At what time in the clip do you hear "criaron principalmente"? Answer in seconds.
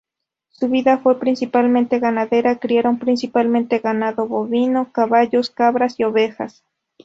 2.57-3.77